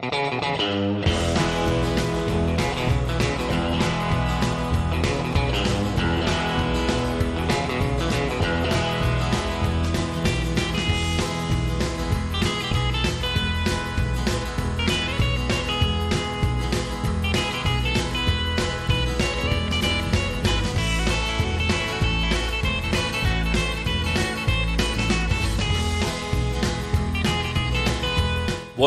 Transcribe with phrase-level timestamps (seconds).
[0.00, 1.37] Música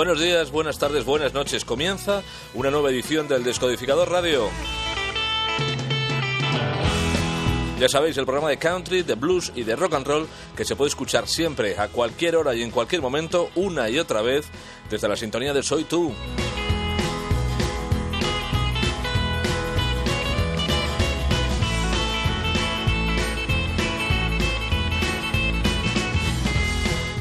[0.02, 1.64] Buenos días, buenas tardes, buenas noches.
[1.64, 2.24] Comienza
[2.56, 4.50] una nueva edición del Descodificador Radio.
[7.80, 10.76] Ya sabéis, el programa de country, de blues y de rock and roll que se
[10.76, 14.48] puede escuchar siempre, a cualquier hora y en cualquier momento, una y otra vez,
[14.90, 16.12] desde la sintonía de Soy Tú.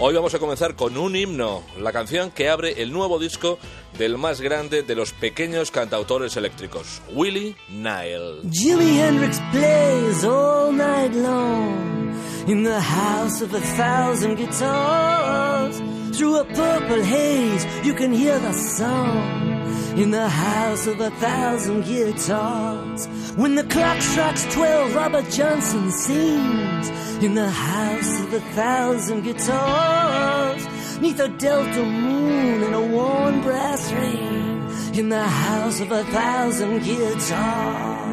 [0.02, 3.58] Hoy vamos a comenzar con un himno, la canción que abre el nuevo disco
[3.98, 8.40] del más grande de los pequeños cantautores eléctricos, Willie Nile.
[8.50, 12.14] Jimi Hendrix plays all night long
[12.46, 15.82] in the house of a thousand guitars.
[16.16, 21.84] Through a purple haze, you can hear the song in the house of a thousand
[21.84, 22.79] guitars.
[23.36, 26.90] When the clock strikes twelve, Robert Johnson sings
[27.22, 30.66] in the house of a thousand guitars.
[31.00, 36.82] Neath a delta moon and a warm brass ring in the house of a thousand
[36.82, 38.09] guitars.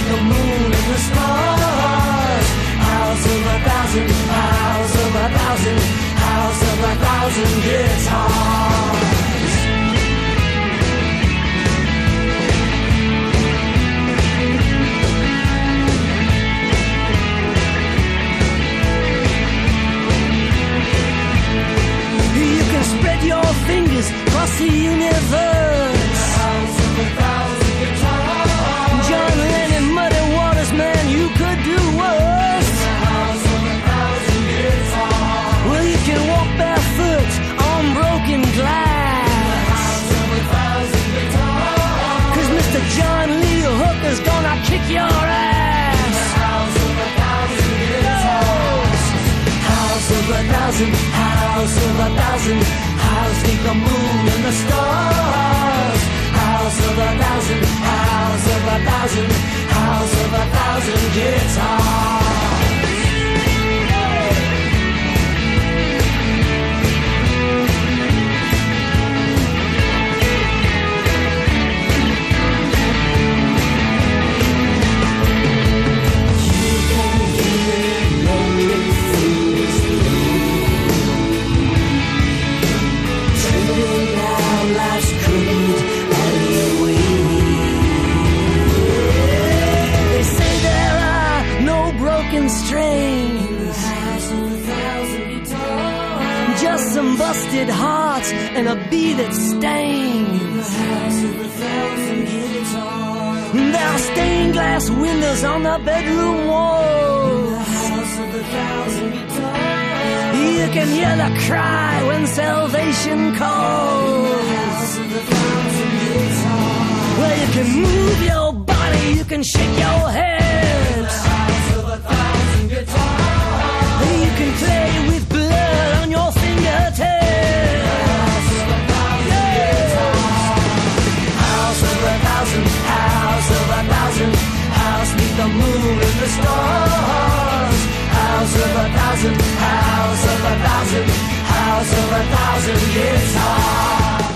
[0.00, 2.46] The moon and the stars.
[2.88, 5.80] House of a thousand, house of a thousand,
[6.26, 9.02] house of a thousand guitars.
[22.34, 25.61] You can spread your fingers across the universe.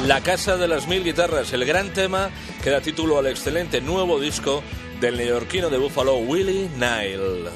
[0.06, 2.30] La Casa de las Mil Guitarras, el gran tema
[2.62, 4.62] que da título al excelente nuevo disco
[5.00, 7.50] del neoyorquino de Buffalo Willie Nile.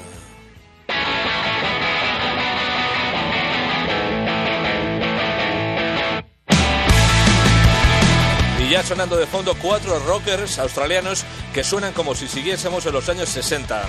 [8.70, 13.28] Ya sonando de fondo cuatro rockers australianos que suenan como si siguiésemos en los años
[13.28, 13.84] 60.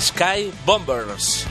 [0.00, 1.46] Sky Bombers.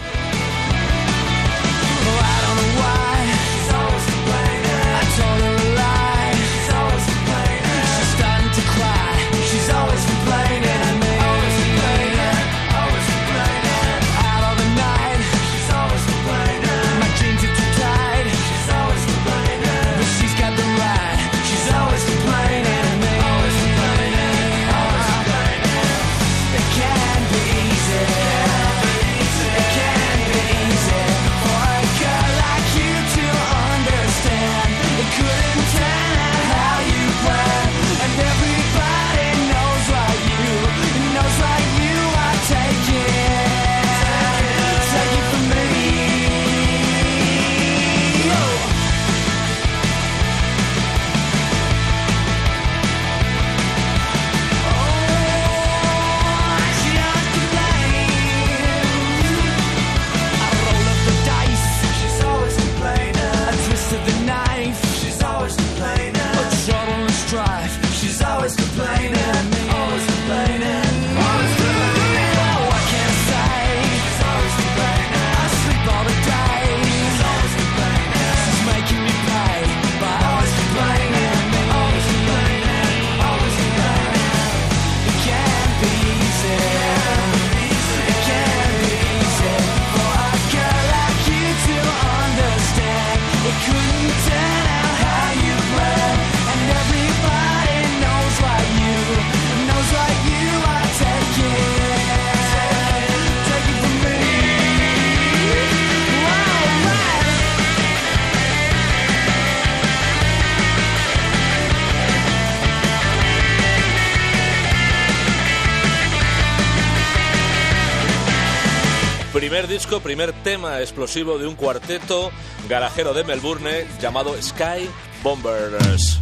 [120.03, 122.31] Primer tema explosivo de un cuarteto
[122.67, 124.89] garajero de Melbourne llamado Sky
[125.23, 126.19] Bombers.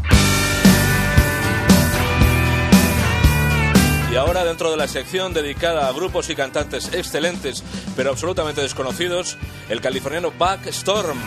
[4.12, 7.64] Y ahora dentro de la sección dedicada a grupos y cantantes excelentes
[7.96, 9.38] pero absolutamente desconocidos,
[9.70, 11.18] el californiano Backstorm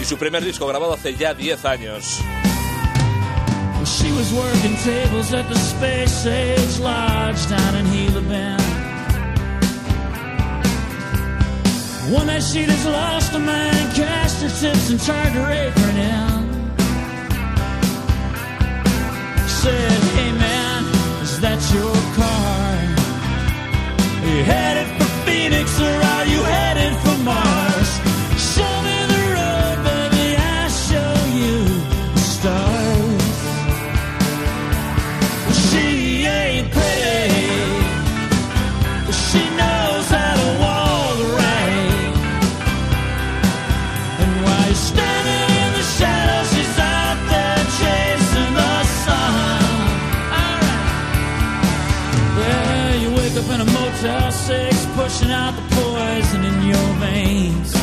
[0.00, 2.20] y su primer disco grabado hace ya 10 años.
[3.84, 8.59] She was working tables at the Space Age Lodge down in Gila Bend.
[12.10, 16.40] One night she just lost a man, cast her tips and turned her apron in.
[19.46, 20.84] Said, hey man,
[21.22, 22.70] is that your car?
[24.24, 27.69] Are you headed for Phoenix or are you headed for Mars?
[55.10, 57.74] 6, pushing out the poison in your veins.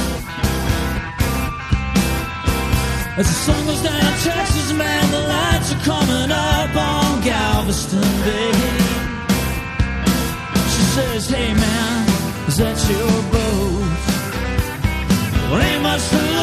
[3.18, 8.52] As the sun goes down Texas, man, the lights are coming up on Galveston Bay.
[10.74, 12.08] She says, hey man,
[12.48, 13.98] is that your boat?
[15.50, 16.37] Well, ain't much to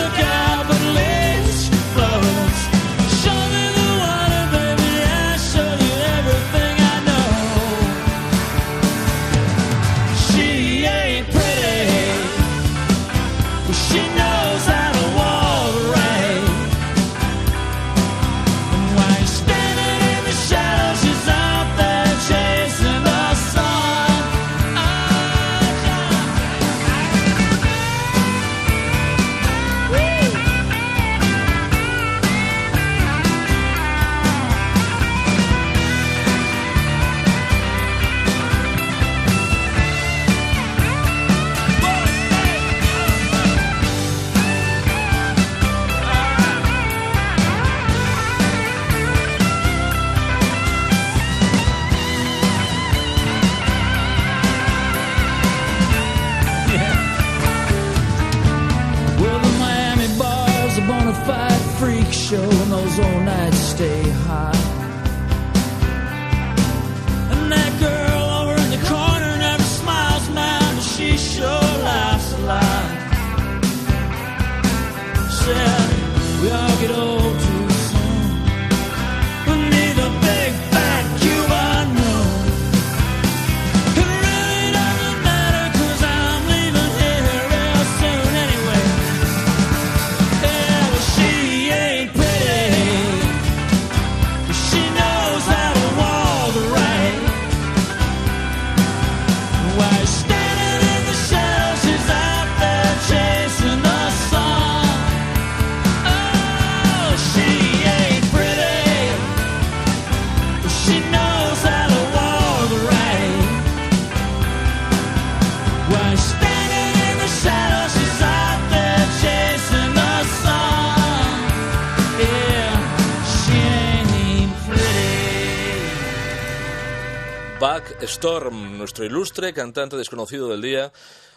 [128.24, 130.90] Storm, nuestro ilustre cantante desconocido del día,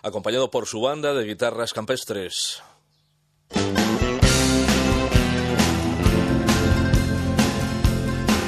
[0.04, 2.64] acompañado por su banda de guitarras campestres.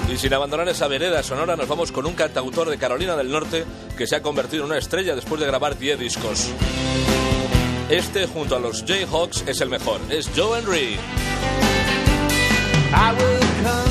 [0.10, 3.65] Y sin abandonar esa vereda sonora, nos vamos con un cantautor de Carolina del Norte
[3.98, 6.48] que se ha convertido en una estrella después de grabar 10 discos.
[7.89, 10.00] Este, junto a los Jayhawks, es el mejor.
[10.10, 10.98] Es Joe Henry.
[12.91, 13.88] I will come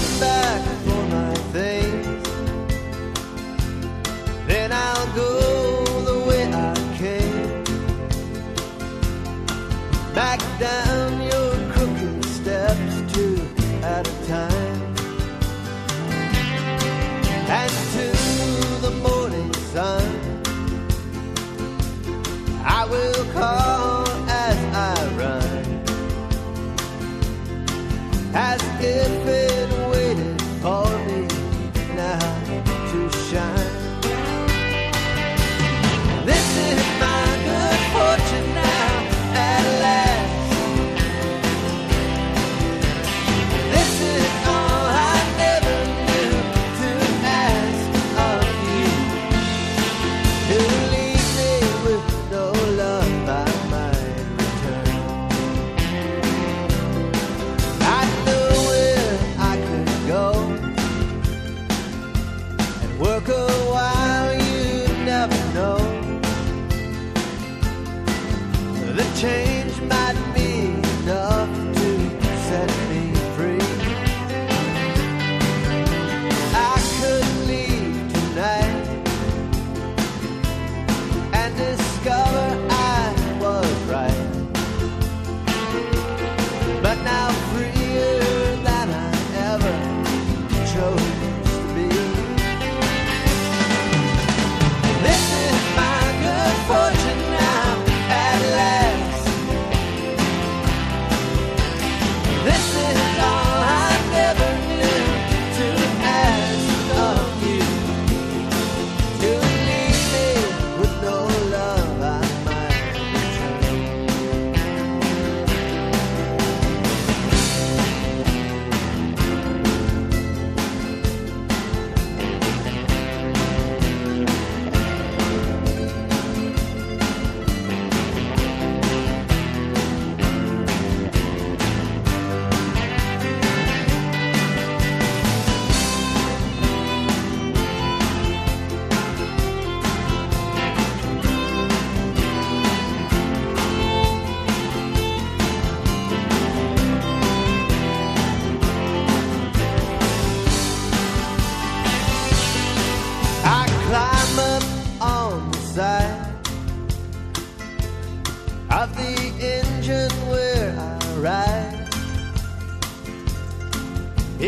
[62.99, 63.58] work a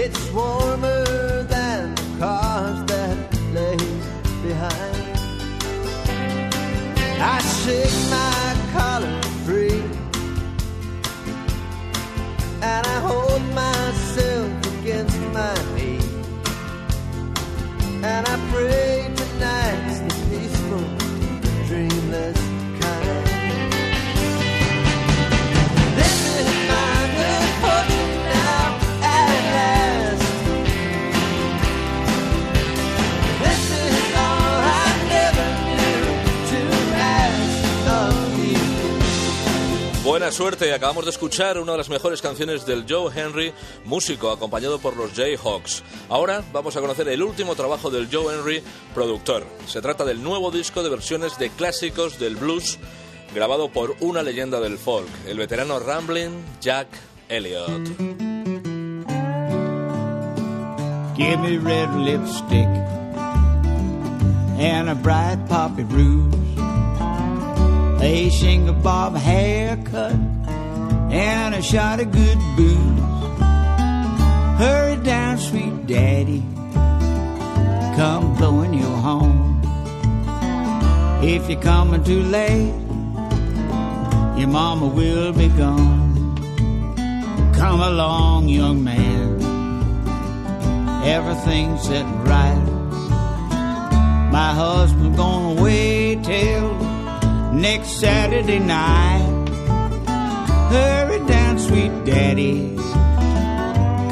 [0.03, 3.17] It's warmer than the cars that
[3.53, 3.77] lay
[4.43, 4.97] behind.
[7.21, 9.83] I shake my collar free
[12.63, 16.01] and I hold myself against my knee.
[18.03, 18.90] And I pray
[40.31, 43.53] Suerte, acabamos de escuchar una de las mejores canciones del Joe Henry,
[43.85, 45.83] músico acompañado por los Jayhawks.
[46.09, 48.63] Ahora vamos a conocer el último trabajo del Joe Henry,
[48.95, 49.45] productor.
[49.67, 52.79] Se trata del nuevo disco de versiones de clásicos del blues
[53.35, 56.89] grabado por una leyenda del folk, el veterano Rambling Jack
[57.29, 57.89] Elliott.
[61.17, 62.69] Give me red lipstick
[64.59, 66.50] and a bright poppy rouge,
[68.01, 70.13] a shingle bob haircut
[71.13, 73.01] and a shot of good booze.
[74.59, 76.43] Hurry down, sweet daddy,
[77.97, 79.61] come blowing you home.
[81.23, 82.75] If you're coming too late,
[84.39, 86.35] your mama will be gone.
[87.55, 89.31] Come along, young man
[91.05, 92.67] everything's setting right.
[94.31, 96.80] My husband's gonna wait till
[97.53, 99.49] next Saturday night.
[100.71, 102.77] Hurry down, sweet daddy,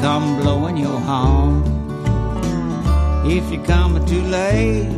[0.01, 1.63] come blowing your horn.
[3.25, 4.89] If you're coming too late,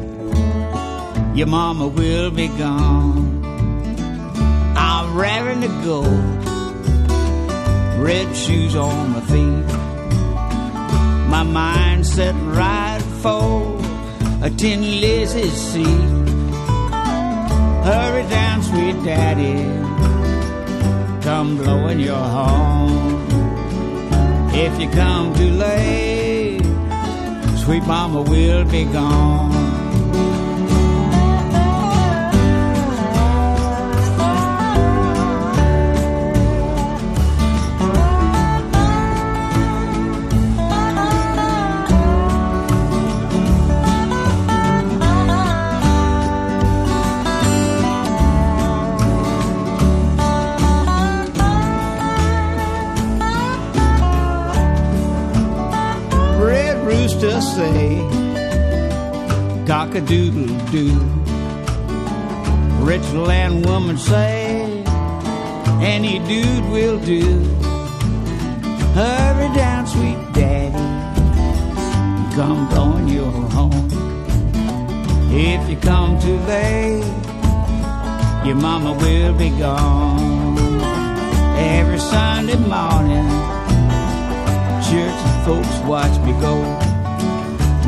[1.36, 3.44] your mama will be gone.
[4.76, 6.02] I'm raring to go,
[8.02, 9.78] red shoes on my feet.
[11.30, 13.80] My mind set right for
[14.42, 16.21] a Tin Lizzie seat.
[17.84, 19.58] Hurry down, sweet daddy,
[21.24, 22.92] come blowing your horn.
[24.54, 26.62] If you come too late,
[27.58, 29.61] sweet mama will be gone.
[59.72, 61.00] Cock a doodle doo.
[62.84, 64.84] Richland woman say,
[65.80, 67.24] any dude will do.
[68.94, 70.76] Hurry down, sweet daddy,
[72.36, 73.88] come blowing your home.
[75.32, 77.06] If you come too late,
[78.46, 80.58] your mama will be gone.
[81.80, 83.30] Every Sunday morning
[84.84, 86.56] church folks watch me go.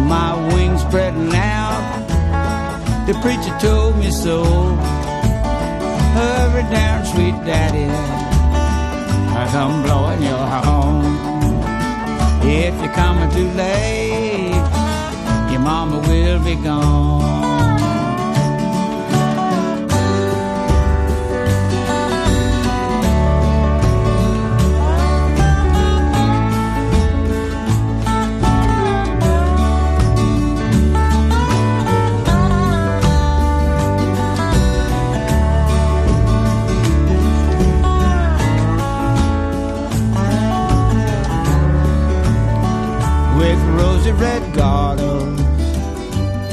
[0.07, 1.62] My wings spreading out,
[3.05, 4.43] the preacher told me so.
[6.15, 7.87] Hurry down, sweet daddy,
[9.39, 11.23] I come blowing your horn.
[12.45, 14.65] If you're coming too late,
[15.51, 17.72] your mama will be gone.
[44.19, 45.41] Red garters,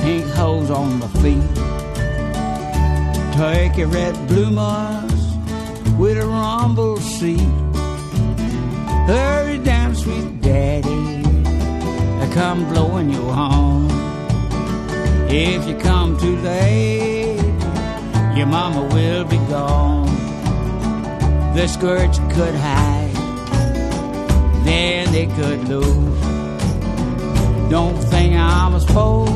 [0.01, 1.55] pink hose on my feet,
[3.37, 5.21] turkey red bloomers
[5.99, 7.41] with a rumble seat.
[9.07, 11.23] Hurry down, sweet daddy,
[12.23, 13.89] I come blowing you home.
[15.29, 17.41] If you come too late,
[18.37, 20.07] your mama will be gone.
[21.55, 23.15] The skirts could hide,
[24.65, 26.30] then they could lose.
[27.71, 29.31] Don't think I'm a sport,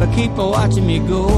[0.00, 1.28] but keep on watching me go.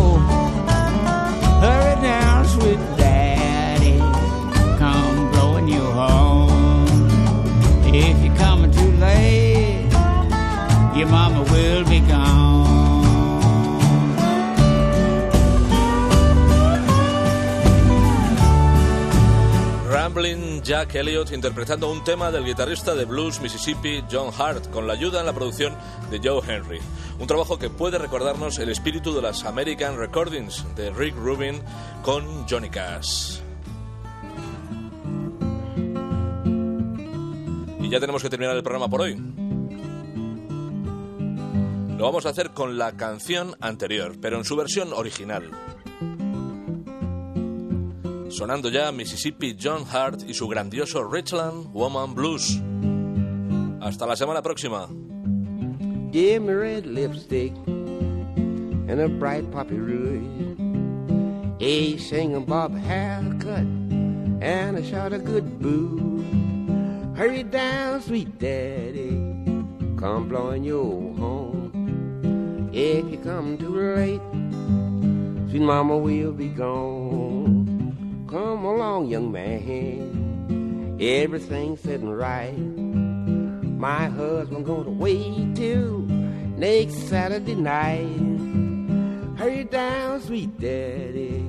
[1.60, 3.98] Hurry down, sweet daddy,
[4.78, 6.96] come blowing you home.
[7.94, 9.90] If you're coming too late,
[10.96, 12.47] your mama will be gone.
[20.62, 25.20] Jack Elliott interpretando un tema del guitarrista de blues Mississippi John Hart con la ayuda
[25.20, 25.74] en la producción
[26.10, 26.80] de Joe Henry.
[27.18, 31.62] Un trabajo que puede recordarnos el espíritu de las American Recordings de Rick Rubin
[32.02, 33.38] con Johnny Cash.
[37.80, 39.14] Y ya tenemos que terminar el programa por hoy.
[41.96, 45.50] Lo vamos a hacer con la canción anterior, pero en su versión original.
[48.28, 52.60] Sonando ya Mississippi John Hart y su grandioso Richland Woman Blues.
[53.80, 54.86] Hasta la semana próxima.
[56.12, 60.56] Give me red lipstick and a bright poppy rouge.
[61.60, 63.66] A singing bob haircut
[64.40, 66.24] and a shot of good booze.
[67.16, 69.10] Hurry down, sweet daddy,
[69.98, 72.70] come blowing you home.
[72.72, 74.20] If you come too late,
[75.50, 77.67] sweet mama will be gone.
[78.28, 82.52] Come along, young man, everything's sitting right.
[82.58, 86.00] My husband gonna wait till
[86.58, 88.04] next Saturday night.
[89.38, 91.42] Hurry down, sweet daddy,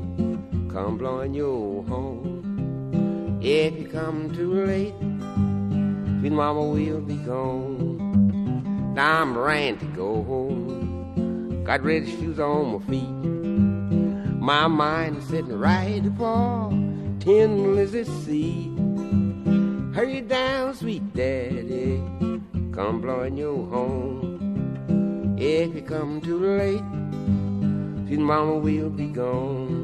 [0.71, 3.39] come blowing your home.
[3.41, 4.95] If you come too late,
[6.21, 8.93] sweet mama will be gone.
[8.93, 11.61] Now I'm ready to go home.
[11.65, 13.38] Got red shoes on my feet.
[14.39, 16.69] My mind sitting right for
[17.19, 18.71] Tin Lizzie seat.
[19.93, 22.01] Hurry down, sweet daddy,
[22.71, 25.35] come blowing you home.
[25.37, 26.79] If you come too late,
[28.07, 29.78] sweet mama will be gone.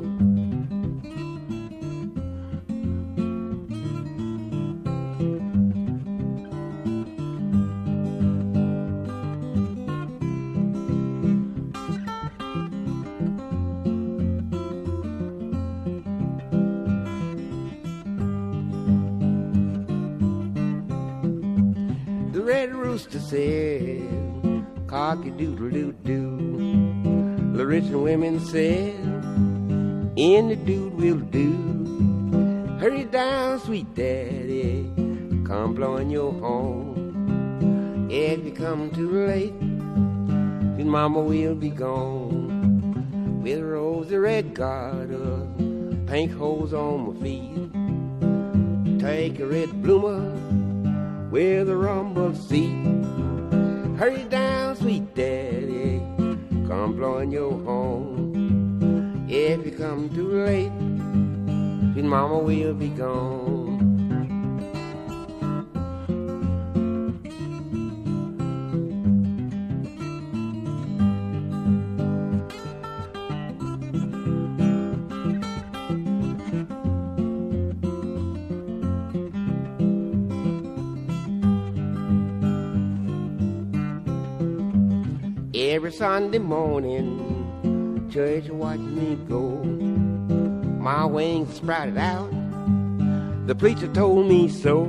[23.36, 27.52] Said, cocky doodle doo doo.
[27.54, 28.96] The rich and women said,
[30.18, 31.52] any dude will do.
[32.80, 34.90] Hurry down, sweet daddy,
[35.46, 38.08] come blowing your horn.
[38.10, 39.60] If you come too late,
[40.78, 43.42] his mama will be gone.
[43.44, 45.46] With a rosy red garter,
[46.08, 47.70] pink holes on my feet.
[49.02, 50.32] Take a red bloomer
[51.30, 52.95] with a rumble seat.
[53.98, 56.00] Hurry down, sweet daddy,
[56.68, 59.26] come blowing your horn.
[59.30, 60.72] If you come too late,
[61.96, 63.65] his mama will be gone.
[85.76, 89.62] Every Sunday morning, church watch me go.
[90.80, 92.32] My wings sprouted out.
[93.46, 94.86] The preacher told me so.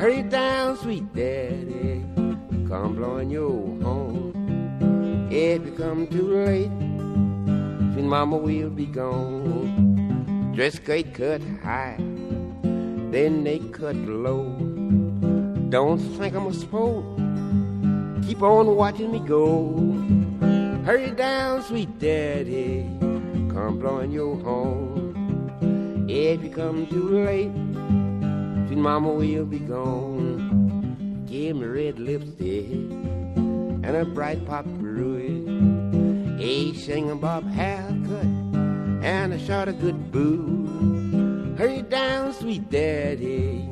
[0.00, 2.02] Hurry down, sweet daddy,
[2.66, 3.52] come blowing your
[3.84, 5.28] horn.
[5.30, 6.72] If you come too late,
[7.94, 10.50] sweet mama will be gone.
[10.56, 11.98] Dress skirt cut high,
[13.12, 14.42] then they cut low.
[15.68, 17.21] Don't think I'm a sport.
[18.26, 19.72] Keep on watching me go.
[20.84, 22.88] Hurry down, sweet daddy.
[23.00, 26.06] Come blowing your horn.
[26.08, 27.52] If you come too late,
[28.68, 31.24] sweet mama will be gone.
[31.26, 35.46] Give me red lipstick and a bright pop ruby.
[36.42, 38.26] A singing bob haircut
[39.04, 41.54] and a shot of good boo.
[41.56, 43.68] Hurry down, sweet daddy.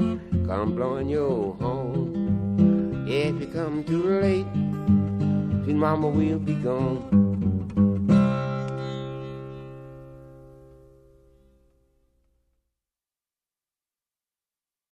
[0.46, 1.79] Come blowing your horn.
[3.12, 4.46] If you come too late,
[5.64, 7.19] sweet mama will be gone.